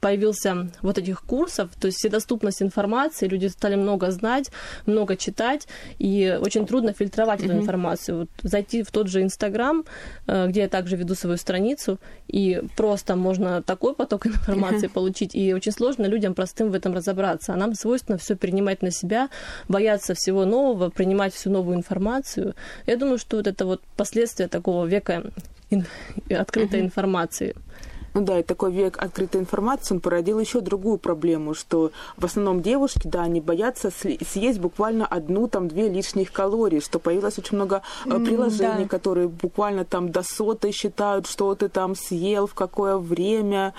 [0.00, 4.50] появился вот этих курсов, то есть вседоступность информации, люди стали много знать,
[4.86, 7.46] много читать, и очень трудно фильтровать mm-hmm.
[7.46, 8.18] эту информацию.
[8.18, 9.84] Вот зайти в тот же Инстаграм,
[10.26, 14.92] э, где я также веду свою страницу, и просто можно такой поток информации mm-hmm.
[14.92, 17.52] получить, и очень сложно людям простым в этом разобраться.
[17.52, 19.28] А нам свойственно все принимать на себя,
[19.68, 22.54] бояться всего нового, принимать всю новую информацию.
[22.86, 25.24] Я думаю, что вот это вот последствия такого века
[26.30, 26.84] открытой mm-hmm.
[26.84, 27.54] информации.
[28.14, 32.60] Ну да, и такой век открытой информации, он породил еще другую проблему, что в основном
[32.60, 37.82] девушки, да, они боятся съесть буквально одну, там, две лишних калории, что появилось очень много
[38.04, 38.88] mm, приложений, да.
[38.88, 43.74] которые буквально там до сотой считают, что ты там съел, в какое время,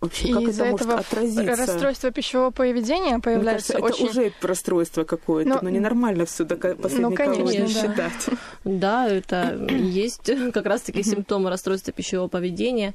[0.00, 1.56] Вообще, и как это может этого отразиться?
[1.56, 4.10] расстройство пищевого поведения появляется Мне кажется, очень...
[4.10, 7.68] это уже расстройство какое-то, но, но ненормально все до последней ну, конечно, да.
[7.68, 8.38] считать.
[8.64, 12.94] Да, это есть как раз-таки симптомы расстройства пищевого поведения.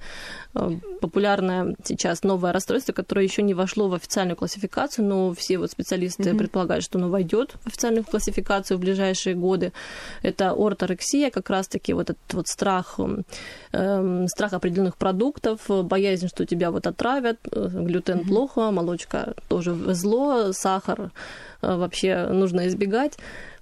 [0.56, 5.70] Э, популярное сейчас новое расстройство, которое еще не вошло в официальную классификацию, но все вот
[5.70, 9.74] специалисты предполагают, что оно войдет в официальную классификацию в ближайшие годы.
[10.24, 13.00] Это орторексия, как раз-таки вот этот вот страх,
[13.74, 16.95] э, страх определенных продуктов, боязнь, что тебя вот отравят,
[17.52, 18.28] э, глютен mm-hmm.
[18.28, 21.12] плохо, молочка тоже зло, сахар
[21.62, 23.18] э, вообще нужно избегать.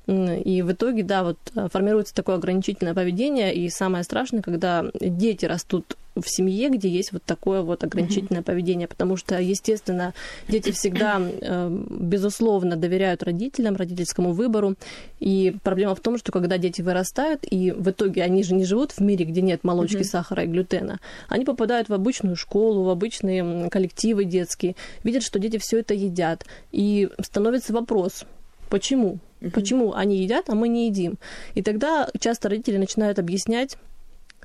[0.05, 5.45] И в итоге, да, вот э, формируется такое ограничительное поведение, и самое страшное, когда дети
[5.45, 8.45] растут в семье, где есть вот такое вот ограничительное mm-hmm.
[8.45, 10.13] поведение, потому что, естественно,
[10.47, 14.75] дети всегда, э, безусловно, доверяют родителям, родительскому выбору,
[15.19, 18.91] и проблема в том, что когда дети вырастают, и в итоге они же не живут
[18.91, 20.03] в мире, где нет молочки, mm-hmm.
[20.03, 20.99] сахара и глютена,
[21.29, 26.45] они попадают в обычную школу, в обычные коллективы детские, видят, что дети все это едят,
[26.71, 28.25] и становится вопрос,
[28.69, 29.19] почему?
[29.43, 29.51] Угу.
[29.51, 31.17] Почему они едят, а мы не едим?
[31.53, 33.77] И тогда часто родители начинают объяснять,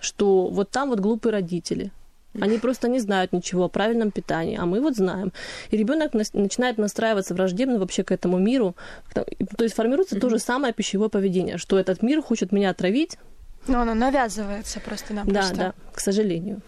[0.03, 1.93] что вот там вот глупые родители.
[2.41, 5.33] Они просто не знают ничего о правильном питании, а мы вот знаем.
[5.71, 8.77] И ребенок начинает настраиваться враждебно вообще к этому миру.
[9.13, 9.25] То
[9.65, 10.21] есть формируется mm-hmm.
[10.21, 13.19] то же самое пищевое поведение, что этот мир хочет меня отравить.
[13.67, 15.27] Но оно навязывается просто нам.
[15.29, 16.61] Да, да, к сожалению.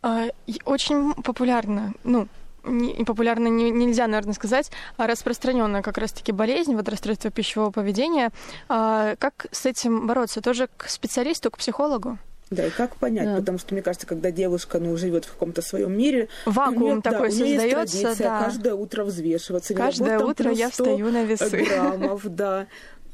[0.00, 0.28] А,
[0.64, 2.28] очень популярно, ну,
[2.68, 8.30] не, популярно не, нельзя, наверное, сказать, а распространенная как раз-таки болезнь, вот расстройство пищевого поведения.
[8.68, 10.40] А, как с этим бороться?
[10.40, 12.18] Тоже к специалисту, к психологу?
[12.50, 13.36] Да, и как понять, да.
[13.36, 17.28] потому что мне кажется, когда девушка ну, живет в каком-то своем мире, вакуум нее, такой
[17.28, 18.44] да, создается, да.
[18.44, 19.74] каждое утро взвешиваться.
[19.74, 21.64] Каждое утро я встаю на весы.
[21.64, 22.66] граммов, да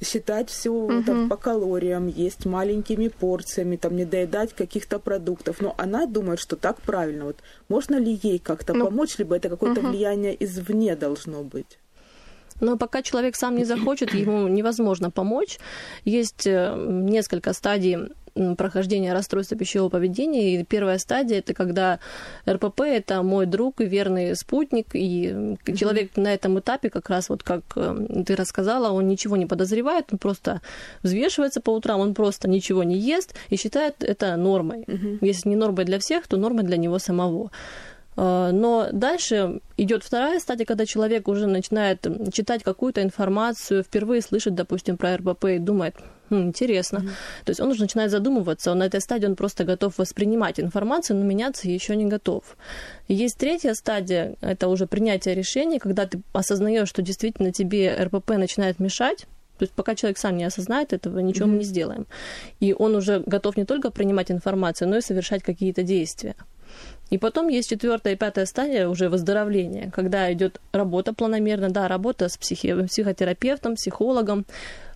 [0.03, 1.03] считать все угу.
[1.03, 5.61] там, по калориям, есть маленькими порциями, там не доедать каких-то продуктов.
[5.61, 7.25] Но она думает, что так правильно.
[7.25, 7.37] Вот
[7.69, 9.89] можно ли ей как-то ну, помочь, либо это какое-то угу.
[9.89, 11.79] влияние извне должно быть?
[12.61, 15.59] Но пока человек сам не захочет, ему невозможно помочь.
[16.05, 17.99] Есть э, несколько стадий
[18.57, 20.61] прохождения расстройства пищевого поведения.
[20.61, 22.01] И первая стадия это когда
[22.49, 27.43] РПП это мой друг и верный спутник, и человек на этом этапе, как раз вот
[27.43, 30.61] как э, ты рассказала, он ничего не подозревает, он просто
[31.03, 34.85] взвешивается по утрам, он просто ничего не ест и считает это нормой.
[35.21, 37.51] Если не нормой для всех, то нормой для него самого.
[38.17, 44.55] Э, но дальше идет вторая стадия, когда человек уже начинает читать какую-то информацию, впервые слышит,
[44.55, 45.97] допустим, про РБП и думает,
[46.31, 46.99] хм, интересно.
[46.99, 47.45] Mm-hmm.
[47.45, 51.17] То есть он уже начинает задумываться, он на этой стадии он просто готов воспринимать информацию,
[51.17, 52.57] но меняться еще не готов.
[53.09, 58.81] Есть третья стадия, это уже принятие решений, когда ты осознаешь, что действительно тебе РПП начинает
[58.81, 59.27] мешать,
[59.59, 61.51] то есть пока человек сам не осознает этого, ничего mm-hmm.
[61.51, 62.07] мы не сделаем.
[62.61, 66.35] И он уже готов не только принимать информацию, но и совершать какие-то действия.
[67.11, 72.29] И потом есть четвертая и пятая стадия уже выздоровления, когда идет работа планомерно, да, работа
[72.29, 74.47] с психи- психотерапевтом, психологом,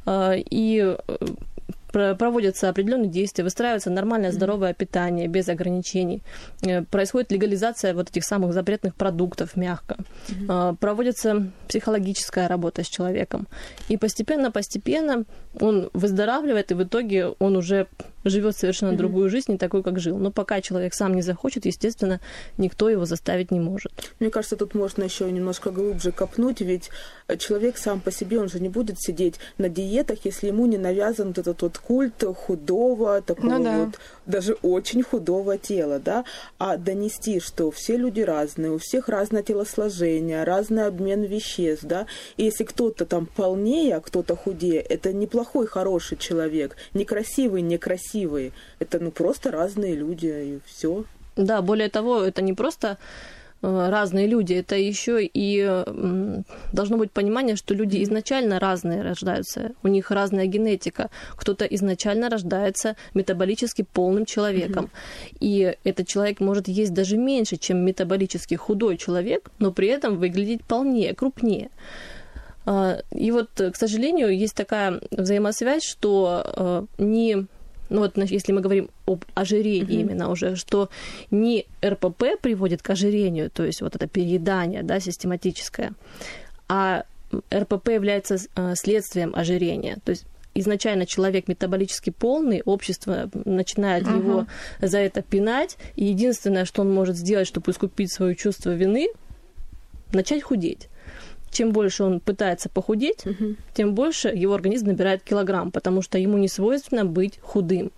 [0.06, 6.22] и э, проводятся определенные действия, выстраивается нормальное здоровое питание без ограничений,
[6.62, 9.96] э, происходит легализация вот этих самых запретных продуктов мягко,
[10.28, 10.76] mm-hmm.
[10.76, 13.46] проводится психологическая работа с человеком.
[13.88, 15.24] И постепенно-постепенно
[15.60, 17.86] он выздоравливает, и в итоге он уже
[18.28, 18.96] живет совершенно mm-hmm.
[18.96, 20.18] другую жизнь, не такой, как жил.
[20.18, 22.20] Но пока человек сам не захочет, естественно,
[22.56, 23.92] никто его заставить не может.
[24.20, 26.90] Мне кажется, тут можно еще немножко глубже копнуть, ведь
[27.38, 31.28] человек сам по себе, он же не будет сидеть на диетах, если ему не навязан
[31.28, 33.78] вот этот вот культ худого, такого ну, да.
[33.78, 36.24] вот даже очень худого тела, да,
[36.58, 42.44] а донести, что все люди разные, у всех разное телосложение, разный обмен веществ, да, и
[42.44, 48.17] если кто-то там полнее, а кто-то худее, это неплохой, хороший человек, некрасивый, некрасивый,
[48.78, 51.04] это ну просто разные люди, и все.
[51.36, 52.98] Да, более того, это не просто
[53.60, 55.84] Э, разные люди, это еще и
[56.72, 61.10] должно быть понимание, что люди изначально разные рождаются, у них разная генетика.
[61.34, 65.36] Кто-то изначально рождается метаболически полным человеком, mm-hmm.
[65.40, 70.62] и этот человек может есть даже меньше, чем метаболически худой человек, но при этом выглядеть
[70.62, 71.70] полнее, крупнее.
[72.64, 77.46] А, и вот, к сожалению, есть такая взаимосвязь, что э, не
[77.88, 80.00] ну вот если мы говорим об ожирении mm-hmm.
[80.00, 80.90] именно уже, что
[81.30, 85.92] не РПП приводит к ожирению, то есть вот это переедание, да, систематическое,
[86.68, 87.04] а
[87.52, 89.98] РПП является э, следствием ожирения.
[90.04, 94.18] То есть изначально человек метаболически полный, общество начинает uh-huh.
[94.18, 94.46] его
[94.80, 99.08] за это пинать, и единственное, что он может сделать, чтобы искупить свое чувство вины,
[100.12, 100.88] начать худеть
[101.50, 103.56] чем больше он пытается похудеть, угу.
[103.74, 107.92] тем больше его организм набирает килограмм, потому что ему не свойственно быть худым.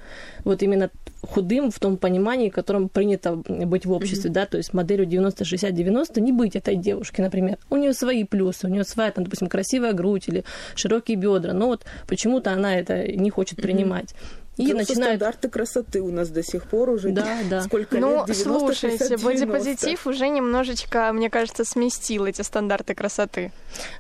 [0.45, 0.91] Вот именно
[1.23, 4.35] худым в том понимании, в котором принято быть в обществе, mm-hmm.
[4.35, 7.59] да, то есть моделью 90-60-90 не быть этой девушки, например.
[7.69, 11.67] У нее свои плюсы, у нее своя, там, допустим, красивая грудь или широкие бедра, но
[11.67, 13.63] вот почему-то она это не хочет mm-hmm.
[13.63, 14.15] принимать.
[14.57, 15.17] И начинают...
[15.17, 17.11] стандарты красоты у нас до сих пор уже.
[17.11, 17.63] Да, да.
[17.63, 18.27] Сколько ну, лет?
[18.27, 23.53] 90, слушайте, 60, бодипозитив уже немножечко, мне кажется, сместил эти стандарты красоты.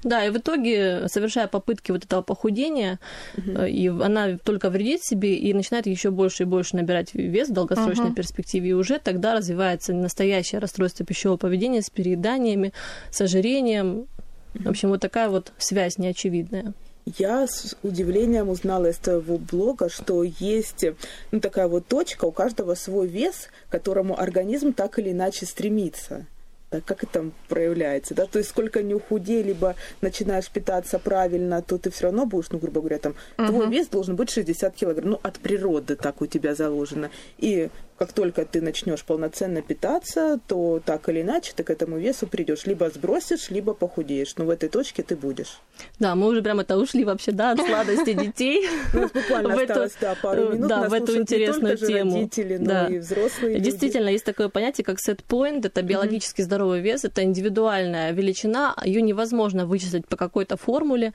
[0.02, 2.98] Да, и в итоге, совершая попытки вот этого похудения,
[3.36, 3.62] угу.
[3.62, 8.06] и она только вредит себе и начинает еще больше и больше набирать вес в долгосрочной
[8.06, 8.14] угу.
[8.14, 8.70] перспективе.
[8.70, 12.72] И уже тогда развивается настоящее расстройство пищевого поведения с перееданиями,
[13.10, 14.06] с ожирением.
[14.54, 16.74] В общем, вот такая вот связь неочевидная.
[17.06, 20.84] Я с удивлением узнала из твоего блога, что есть
[21.32, 26.26] ну, такая вот точка, у каждого свой вес, к которому организм так или иначе стремится.
[26.70, 28.26] Так как это проявляется, да?
[28.26, 32.58] То есть сколько не ухудей, либо начинаешь питаться правильно, то ты все равно будешь, ну,
[32.58, 33.48] грубо говоря, там, uh-huh.
[33.48, 35.10] твой вес должен быть 60 килограмм.
[35.10, 37.10] Ну, от природы так у тебя заложено.
[37.38, 42.26] И как только ты начнешь полноценно питаться, то так или иначе ты к этому весу
[42.26, 42.64] придешь.
[42.64, 44.36] Либо сбросишь, либо похудеешь.
[44.38, 45.60] Но в этой точке ты будешь.
[45.98, 48.66] Да, мы уже прямо это ушли вообще, да, от сладости детей.
[48.94, 50.68] Ну, буквально осталось, да, пару минут.
[50.68, 52.14] Да, в эту интересную тему.
[52.14, 55.66] родители, но и взрослые Действительно, есть такое понятие, как set point.
[55.66, 57.04] Это биологически здоровый вес.
[57.04, 58.74] Это индивидуальная величина.
[58.82, 61.12] Ее невозможно вычислить по какой-то формуле.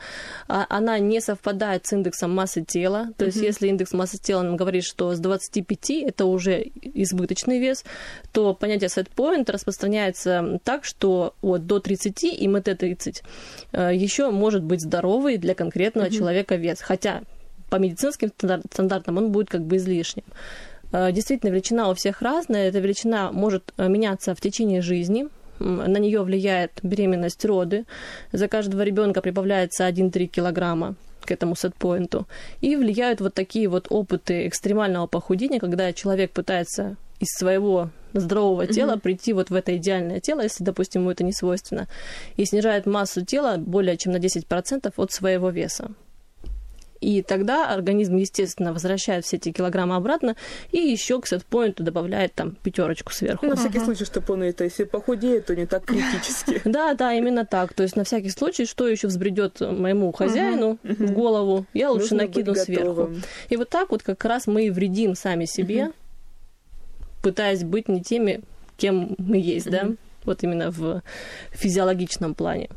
[0.48, 3.10] А, она не совпадает с индексом массы тела.
[3.18, 7.84] То есть, если индекс массы тела нам говорит, что с 25 это уже избыточный вес,
[8.32, 13.24] то понятие set point распространяется так, что вот до 30 и МТ-30
[13.74, 16.18] э, еще может быть здоровый для конкретного mm-hmm.
[16.18, 16.82] человека вес.
[16.82, 17.22] Хотя
[17.70, 18.32] по медицинским
[18.72, 20.26] стандартам он будет как бы излишним.
[20.92, 22.70] Э, действительно, величина у всех разная.
[22.70, 25.28] Эта величина может э, меняться в течение жизни.
[25.60, 27.86] На нее влияет беременность, роды.
[28.34, 32.28] За каждого ребенка прибавляется 1-3 килограмма к этому сетпоинту.
[32.62, 38.94] И влияют вот такие вот опыты экстремального похудения, когда человек пытается из своего здорового тела
[38.94, 39.00] mm-hmm.
[39.00, 41.88] прийти вот в это идеальное тело, если, допустим, ему это не свойственно,
[42.38, 45.92] и снижает массу тела более чем на 10% от своего веса.
[47.02, 50.36] И тогда организм, естественно, возвращает все эти килограммы обратно
[50.72, 53.46] и еще к сетпоинту добавляет там пятерочку сверху.
[53.46, 56.62] Ну, на всякий случай, чтобы он это, если похудеет, то не так критически.
[56.76, 57.74] Да, да, именно так.
[57.74, 62.56] То есть на всякий случай, что еще взбредет моему хозяину в голову, я лучше накину
[62.56, 63.12] сверху.
[63.50, 65.92] И вот так вот как раз мы и вредим сами себе,
[67.22, 68.42] пытаясь быть не теми,
[68.78, 69.90] кем мы есть, да,
[70.26, 71.02] вот именно в
[71.52, 72.70] физиологичном плане.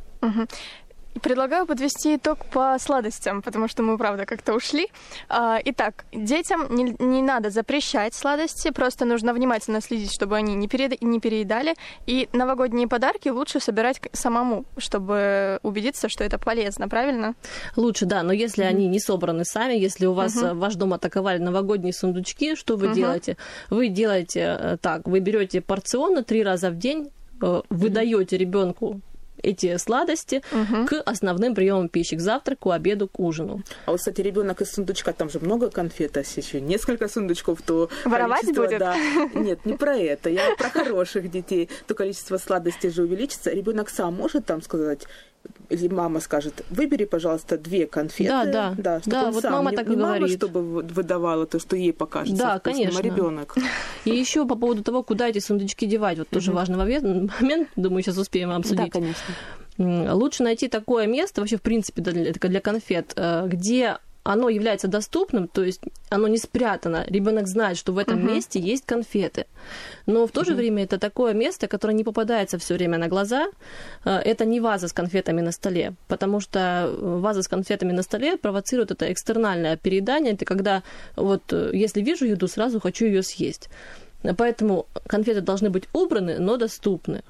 [1.22, 4.88] Предлагаю подвести итог по сладостям, потому что мы, правда, как-то ушли.
[5.28, 10.68] А, итак, детям не, не надо запрещать сладости, просто нужно внимательно следить, чтобы они не,
[10.68, 11.74] перед, не переедали.
[12.06, 17.34] И новогодние подарки лучше собирать самому, чтобы убедиться, что это полезно, правильно?
[17.76, 18.68] Лучше, да, но если mm-hmm.
[18.68, 20.54] они не собраны сами, если у вас mm-hmm.
[20.54, 22.94] ваш дом атаковали новогодние сундучки, что вы mm-hmm.
[22.94, 23.36] делаете?
[23.70, 27.10] Вы делаете э, так, вы берете порционно три раза в день,
[27.42, 29.00] э, вы даете ребенку
[29.42, 30.86] эти сладости угу.
[30.86, 33.62] к основным приемам пищи, к завтраку, обеду, к ужину.
[33.86, 37.88] А вот, кстати, ребенок из сундучка, там же много конфет, а еще несколько сундучков, то
[38.04, 38.78] Воровать будет?
[38.78, 38.96] Да,
[39.34, 41.68] нет, не про это, я про хороших детей.
[41.86, 43.50] То количество сладостей же увеличится.
[43.50, 45.06] Ребенок сам может там сказать,
[45.68, 48.30] или мама скажет, выбери, пожалуйста, две конфеты.
[48.30, 48.74] Да, да.
[48.78, 50.38] Да, чтобы Да, вот сам, мама не, так не мама, говорит.
[50.38, 53.00] чтобы вы- выдавала то, что ей покажется Да, вкусным, конечно.
[53.00, 53.54] а ребенок.
[54.06, 57.30] И еще по поводу того, куда эти сундучки девать, вот тоже важный момент,
[57.76, 58.90] думаю, сейчас успеем обсудить.
[58.90, 59.34] конечно.
[59.76, 63.98] М, Лучше найти такое место, вообще, в принципе, для, для конфет, э, где
[64.28, 67.04] оно является доступным, то есть оно не спрятано.
[67.08, 69.46] Ребенок знает, что в этом месте есть конфеты.
[70.06, 73.46] Но в то же время это такое место, которое не попадается все время на глаза.
[74.04, 78.02] Э, Это не ваза с конфетами на столе, потому что э, ваза с конфетами на
[78.02, 80.34] столе провоцирует это экстернальное переедание.
[80.34, 80.82] Это когда
[81.16, 83.70] вот э, если вижу еду, сразу хочу ее съесть.
[84.36, 87.22] Поэтому конфеты должны быть убраны, но доступны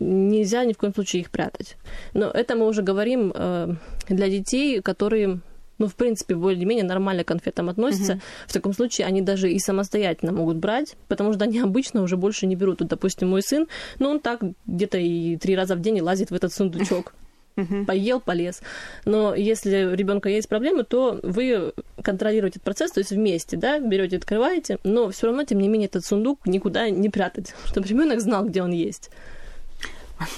[0.00, 1.76] нельзя ни в коем случае их прятать.
[2.14, 3.74] Но это мы уже говорим э,
[4.08, 5.40] для детей, которые,
[5.78, 8.14] ну, в принципе, более-менее нормально к конфетам относятся.
[8.46, 12.46] В таком случае они даже и самостоятельно могут брать, потому что они обычно уже больше
[12.46, 12.80] не берут.
[12.80, 16.34] Вот, допустим, мой сын, ну, он так где-то и три раза в день лазит в
[16.34, 17.14] этот сундучок.
[17.86, 18.62] Поел, полез.
[19.04, 23.80] Но если у ребенка есть проблемы, то вы контролируете этот процесс, то есть вместе, да,
[23.80, 28.20] берете, открываете, но все равно, тем не менее, этот сундук никуда не прятать, чтобы ребенок
[28.20, 29.10] знал, где он есть.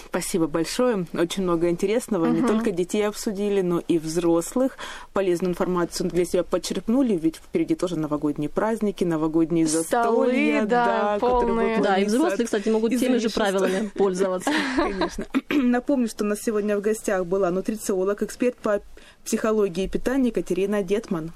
[0.06, 1.06] Спасибо большое.
[1.12, 2.26] Очень много интересного.
[2.26, 4.76] Не только детей обсудили, но и взрослых.
[5.12, 10.64] Полезную информацию для себя подчеркнули, ведь впереди тоже новогодние праздники, новогодние Столы, застолья.
[10.66, 11.80] да, которые полные.
[11.80, 14.50] Да, и взрослые, кстати, могут теми же правилами пользоваться.
[14.76, 15.26] Конечно.
[15.50, 18.80] Напомню, что у нас сегодня в гостях была нутрициолог, эксперт по
[19.24, 21.32] психологии и питанию Екатерина Детман.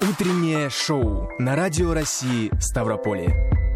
[0.00, 3.67] Утреннее шоу на Радио России Ставрополье.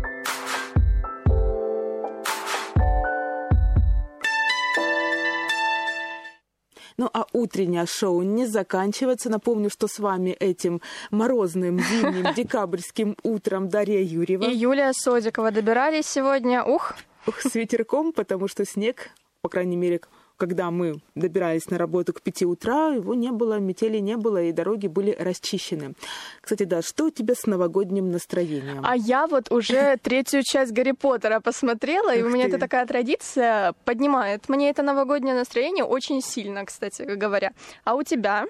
[7.03, 9.29] Ну а утреннее шоу не заканчивается.
[9.29, 14.45] Напомню, что с вами этим морозным зимним декабрьским утром Дарья Юрьева.
[14.45, 16.63] И Юлия Содикова добирались сегодня.
[16.63, 16.95] Ух,
[17.27, 19.11] Ух, с ветерком, потому что снег,
[19.41, 20.01] по крайней мере,
[20.43, 24.51] когда мы добирались на работу к пяти утра, его не было, метели не было, и
[24.51, 25.95] дороги были расчищены.
[26.41, 28.81] Кстати, да, что у тебя с новогодним настроением?
[28.83, 33.73] а я вот уже третью часть Гарри Поттера посмотрела, и у меня это такая традиция
[33.85, 37.53] поднимает мне это новогоднее настроение очень сильно, кстати говоря.
[37.85, 38.47] А у тебя?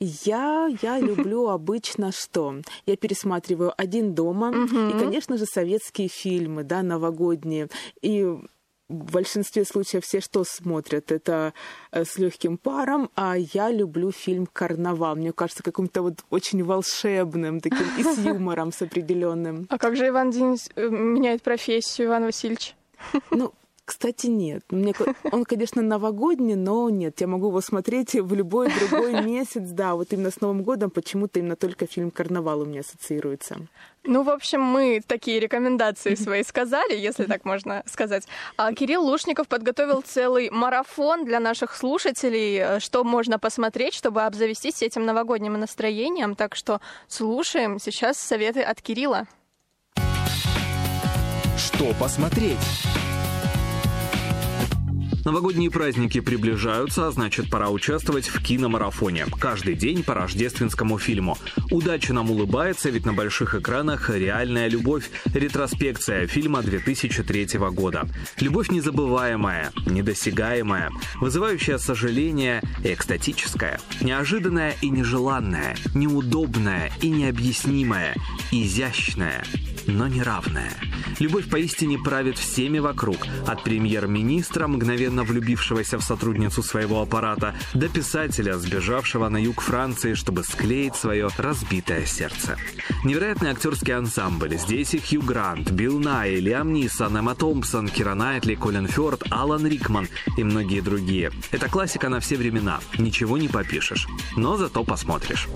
[0.00, 2.54] Я, я люблю обычно что?
[2.86, 7.68] Я пересматриваю «Один дома» и, конечно же, советские фильмы, да, новогодние.
[8.00, 8.26] И
[8.92, 11.10] в большинстве случаев все что смотрят?
[11.10, 11.54] Это
[11.90, 15.16] э, с легким паром, а я люблю фильм «Карнавал».
[15.16, 19.66] Мне кажется, каким-то вот очень волшебным, таким и с юмором, с определенным.
[19.70, 22.76] А как же Иван Денис э, меняет профессию, Иван Васильевич?
[23.30, 23.52] Ну,
[23.84, 24.62] кстати, нет.
[24.70, 24.94] Мне,
[25.32, 27.20] он, конечно, новогодний, но нет.
[27.20, 29.70] Я могу его смотреть в любой другой месяц.
[29.70, 33.56] Да, вот именно с Новым годом почему-то именно только фильм «Карнавал» у меня ассоциируется.
[34.04, 38.26] Ну, в общем, мы такие рекомендации свои сказали, если так можно сказать.
[38.56, 44.82] А Кирилл Лушников подготовил целый марафон для наших слушателей, э, что можно посмотреть, чтобы обзавестись
[44.82, 46.36] этим новогодним настроением.
[46.36, 49.26] Так что слушаем сейчас советы от Кирилла.
[51.56, 52.58] Что посмотреть?
[55.24, 59.26] Новогодние праздники приближаются, а значит пора участвовать в киномарафоне.
[59.38, 61.38] Каждый день по рождественскому фильму.
[61.70, 65.10] Удача нам улыбается, ведь на больших экранах реальная любовь.
[65.32, 68.08] Ретроспекция фильма 2003 года.
[68.40, 73.80] Любовь незабываемая, недосягаемая, вызывающая сожаление экстатическая.
[74.00, 78.16] Неожиданная и нежеланная, неудобная и необъяснимая,
[78.50, 79.44] изящная,
[79.86, 80.72] но неравная.
[81.18, 88.58] Любовь поистине правит всеми вокруг, от премьер-министра, мгновенно влюбившегося в сотрудницу своего аппарата, до писателя,
[88.58, 92.56] сбежавшего на юг Франции, чтобы склеить свое разбитое сердце.
[93.04, 94.56] Невероятный актерский ансамбль.
[94.56, 99.66] Здесь и Хью Грант, Билл Най, Лиам Нисон, Эмма Томпсон, Кира Найтли, Колин Фёрд, Алан
[99.66, 101.30] Рикман и многие другие.
[101.50, 102.80] Это классика на все времена.
[102.98, 104.06] Ничего не попишешь.
[104.36, 105.48] Но зато посмотришь.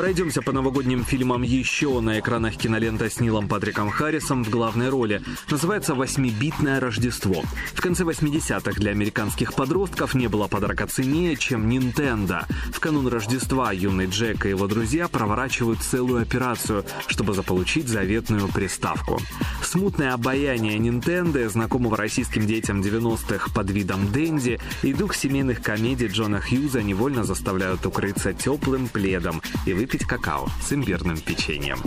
[0.00, 5.20] Пройдемся по новогодним фильмам еще на экранах кинолента с Нилом Патриком Харрисом в главной роли.
[5.50, 7.44] Называется «Восьмибитное Рождество».
[7.74, 12.46] В конце 80-х для американских подростков не было подарка ценнее, чем Nintendo.
[12.72, 19.20] В канун Рождества юный Джек и его друзья проворачивают целую операцию, чтобы заполучить заветную приставку.
[19.62, 26.40] Смутное обаяние Nintendo, знакомого российским детям 90-х под видом Дэнди, и дух семейных комедий Джона
[26.40, 31.78] Хьюза невольно заставляют укрыться теплым пледом и выпить какао с имбирным печеньем.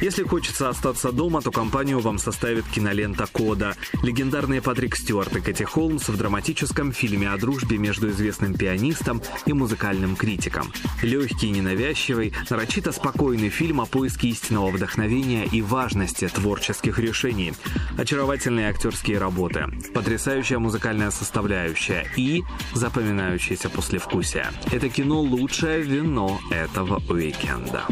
[0.00, 3.74] Если хочется остаться дома, то компанию вам составит кинолента «Кода».
[4.02, 9.54] Легендарные Патрик Стюарт и Кэти Холмс в драматическом фильме о дружбе между известным пианистом и
[9.54, 10.70] музыкальным критиком.
[11.02, 17.54] Легкий, ненавязчивый, нарочито спокойный фильм о поиске истинного вдохновения и важности творческих решений.
[17.96, 22.42] Очаровательные актерские работы, потрясающая музыкальная составляющая и
[22.74, 24.46] запоминающееся послевкусие.
[24.70, 27.84] Это кино «Лучшее вино этого уикенда».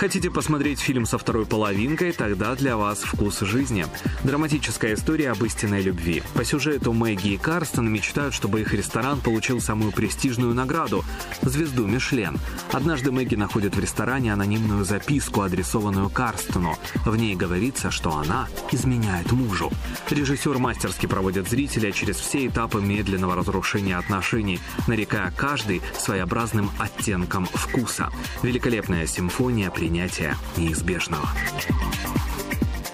[0.00, 2.12] Хотите посмотреть фильм со второй половинкой?
[2.12, 3.84] Тогда для вас «Вкус жизни».
[4.24, 6.22] Драматическая история об истинной любви.
[6.32, 11.04] По сюжету Мэгги и Карстен мечтают, чтобы их ресторан получил самую престижную награду–
[11.42, 12.38] звезду Мишлен.
[12.72, 16.78] Однажды Мэгги находит в ресторане анонимную записку, адресованную Карстену.
[17.04, 19.70] В ней говорится, что она изменяет мужу.
[20.08, 28.08] Режиссер мастерски проводит зрителя через все этапы медленного разрушения отношений, нарекая каждый своеобразным оттенком вкуса.
[28.42, 31.28] Великолепная симфония при принятия неизбежного.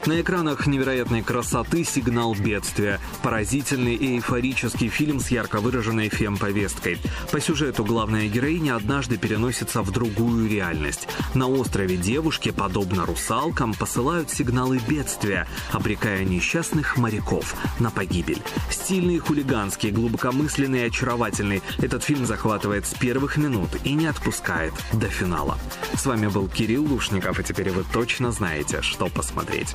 [0.06, 3.00] На экранах невероятной красоты «Сигнал бедствия».
[3.24, 6.98] Поразительный и эйфорический фильм с ярко выраженной фем-повесткой.
[7.32, 11.08] По сюжету главная героиня однажды переносится в другую реальность.
[11.34, 18.40] На острове девушки, подобно русалкам, посылают сигналы бедствия, обрекая несчастных моряков на погибель.
[18.70, 21.62] Стильный, хулиганский, глубокомысленный и очаровательный.
[21.78, 25.58] Этот фильм захватывает с первых минут и не отпускает до финала.
[25.96, 29.74] С вами был Кирилл Лушников, и теперь вы точно знаете, что посмотреть.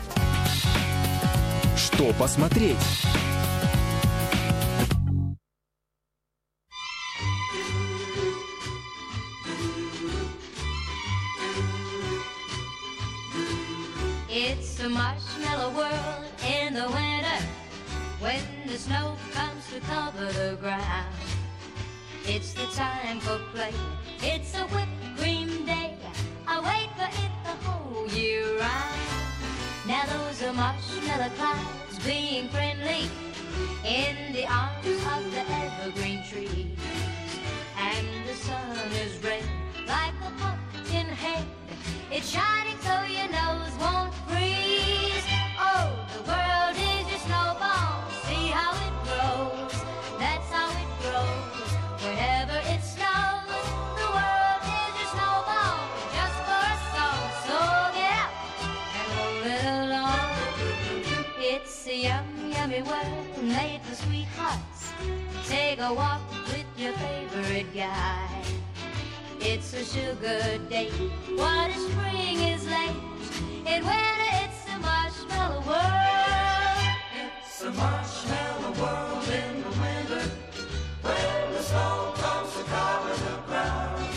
[1.78, 2.78] Что посмотреть?
[14.30, 17.46] It's a marshmallow world in the winter
[18.20, 21.14] when the snow comes to cover the ground.
[22.26, 23.74] It's the time for play.
[24.24, 25.01] It's a whipped
[30.54, 33.10] Marshmallow clouds being friendly
[33.86, 36.78] in the arms of the evergreen trees.
[37.78, 39.44] And the sun is red
[39.88, 41.46] like a pumpkin head.
[42.12, 44.31] It's shining so your nose won't freeze.
[65.82, 68.44] A walk with your favorite guy.
[69.40, 70.90] It's a sugar day.
[71.36, 72.96] What if spring is late?
[73.66, 76.98] In winter, it's a marshmallow world.
[77.40, 80.32] It's a marshmallow world in the winter.
[81.02, 84.14] When the snow comes to cover the ground.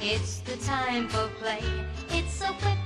[0.00, 1.62] It's the time for play.
[2.10, 2.81] It's a whipped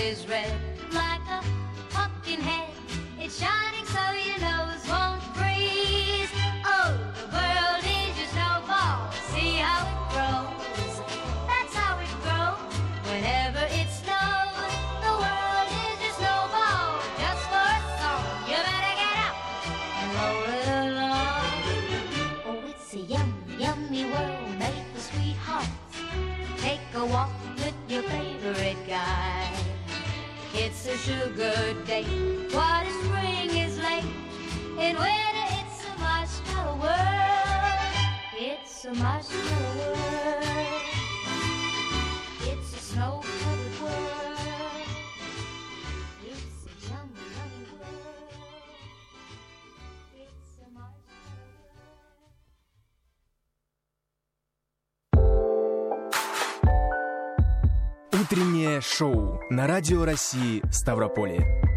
[0.00, 0.73] is red
[58.24, 61.73] Утреннее шоу на Радио России Ставрополье.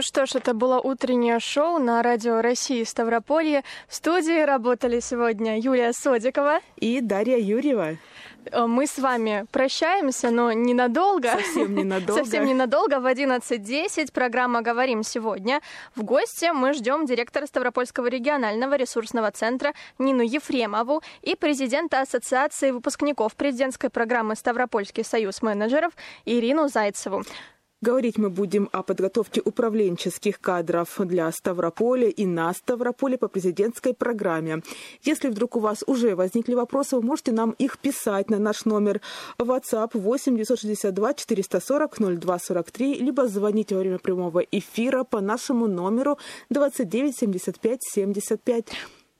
[0.00, 3.64] Ну что ж, это было утреннее шоу на Радио России Ставрополье.
[3.86, 6.60] В студии работали сегодня Юлия Содикова.
[6.76, 7.98] И Дарья Юрьева.
[8.50, 11.32] Э, Мы с вами прощаемся, но ненадолго.
[11.32, 12.14] Совсем ненадолго.
[12.24, 12.98] Совсем ненадолго.
[12.98, 15.60] В 11.10 программа «Говорим сегодня».
[15.94, 23.34] В гости мы ждем директора Ставропольского регионального ресурсного центра Нину Ефремову и президента Ассоциации выпускников
[23.34, 25.92] президентской программы «Ставропольский союз менеджеров»
[26.24, 27.22] Ирину Зайцеву.
[27.82, 34.62] Говорить мы будем о подготовке управленческих кадров для Ставрополя и на Ставрополе по президентской программе.
[35.02, 39.00] Если вдруг у вас уже возникли вопросы, вы можете нам их писать на наш номер
[39.38, 46.18] WhatsApp 8 962 440 02 43, либо звонить во время прямого эфира по нашему номеру
[46.50, 48.66] 29 75 75.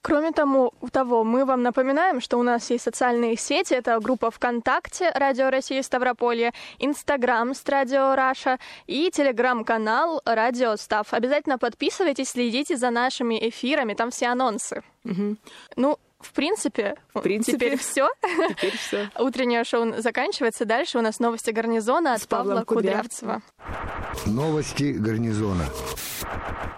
[0.03, 3.75] Кроме тому, того, мы вам напоминаем, что у нас есть социальные сети.
[3.75, 11.13] Это группа ВКонтакте «Радио России Ставрополье», Инстаграм с «Radio Russia» и Телеграм-канал «Радио Став».
[11.13, 14.83] Обязательно подписывайтесь, следите за нашими эфирами, там все анонсы.
[15.05, 15.37] Угу.
[15.77, 17.57] Ну, в принципе, В принципе.
[17.57, 18.09] теперь все.
[18.51, 19.11] Теперь все.
[19.19, 20.65] Утреннее шоу заканчивается.
[20.65, 23.43] Дальше у нас новости гарнизона от С Павла Кудрявцева.
[24.27, 25.65] Новости гарнизона.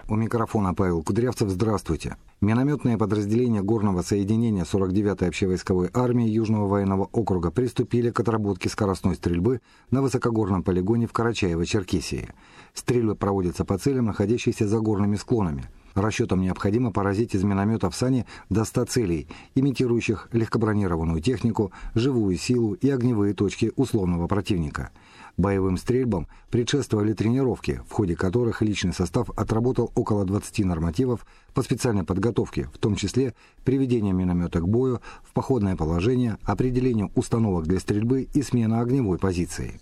[0.09, 1.49] У микрофона Павел Кудрявцев.
[1.49, 2.17] Здравствуйте.
[2.41, 9.61] Минометное подразделение горного соединения 49-й общевойсковой армии Южного военного округа приступили к отработке скоростной стрельбы
[9.91, 12.29] на высокогорном полигоне в Карачаево-Черкесии.
[12.73, 15.69] Стрельбы проводятся по целям, находящимся за горными склонами.
[15.95, 22.73] Расчетам необходимо поразить из миномета в сане до 100 целей, имитирующих легкобронированную технику, живую силу
[22.73, 24.89] и огневые точки условного противника.
[25.37, 32.03] Боевым стрельбам предшествовали тренировки, в ходе которых личный состав отработал около 20 нормативов по специальной
[32.03, 33.33] подготовке, в том числе
[33.63, 39.79] приведение миномета к бою, в походное положение, определение установок для стрельбы и смена огневой позиции.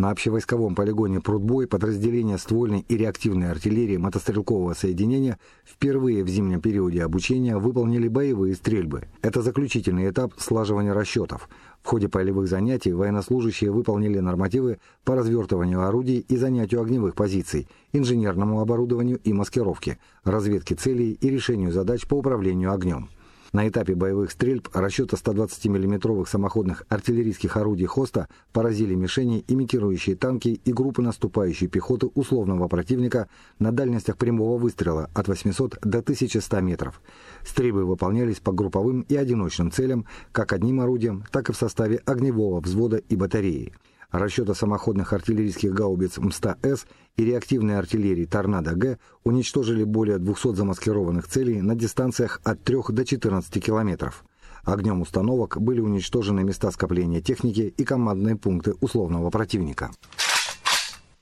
[0.00, 7.02] На общевойсковом полигоне «Прудбой» подразделения ствольной и реактивной артиллерии мотострелкового соединения впервые в зимнем периоде
[7.02, 9.08] обучения выполнили боевые стрельбы.
[9.22, 11.48] Это заключительный этап слаживания расчетов.
[11.82, 18.60] В ходе полевых занятий военнослужащие выполнили нормативы по развертыванию орудий и занятию огневых позиций, инженерному
[18.60, 23.08] оборудованию и маскировке, разведке целей и решению задач по управлению огнем.
[23.52, 30.60] На этапе боевых стрельб расчета 120 миллиметровых самоходных артиллерийских орудий «Хоста» поразили мишени, имитирующие танки
[30.62, 33.28] и группы наступающей пехоты условного противника
[33.58, 37.00] на дальностях прямого выстрела от 800 до 1100 метров.
[37.42, 42.60] Стрельбы выполнялись по групповым и одиночным целям, как одним орудием, так и в составе огневого
[42.60, 43.72] взвода и батареи
[44.10, 46.86] расчета самоходных артиллерийских гаубиц МСТА-С
[47.16, 53.64] и реактивной артиллерии Торнадо-Г уничтожили более 200 замаскированных целей на дистанциях от 3 до 14
[53.64, 54.24] километров.
[54.64, 59.90] Огнем установок были уничтожены места скопления техники и командные пункты условного противника.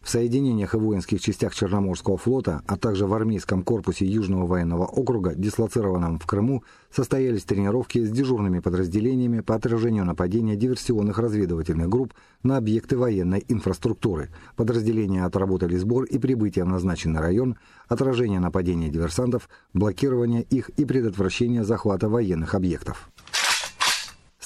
[0.06, 5.34] В соединениях и воинских частях Черноморского флота, а также в армейском корпусе Южного военного округа,
[5.34, 12.56] дислоцированном в Крыму, состоялись тренировки с дежурными подразделениями по отражению нападения диверсионных разведывательных групп на
[12.56, 14.30] объекты военной инфраструктуры.
[14.54, 17.56] Подразделения отработали сбор и прибытие в назначенный район,
[17.88, 23.10] отражение нападения диверсантов, блокирование их и предотвращение захвата военных объектов.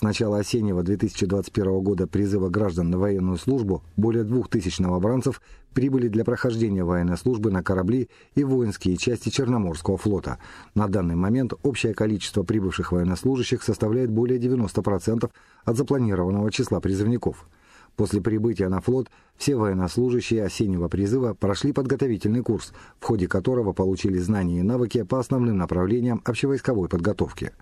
[0.01, 5.43] С начала осеннего 2021 года призыва граждан на военную службу более 2000 новобранцев
[5.75, 10.39] прибыли для прохождения военной службы на корабли и воинские части Черноморского флота.
[10.75, 15.31] На данный момент общее количество прибывших военнослужащих составляет более 90%
[15.65, 17.47] от запланированного числа призывников.
[17.95, 24.17] После прибытия на флот все военнослужащие осеннего призыва прошли подготовительный курс, в ходе которого получили
[24.17, 27.53] знания и навыки по основным направлениям общевойсковой подготовки.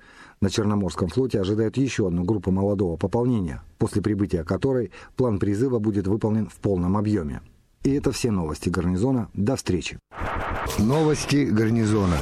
[0.41, 6.07] На Черноморском флоте ожидают еще одну группу молодого пополнения, после прибытия которой план призыва будет
[6.07, 7.41] выполнен в полном объеме.
[7.82, 9.28] И это все новости гарнизона.
[9.34, 9.99] До встречи.
[10.78, 12.16] Новости гарнизона.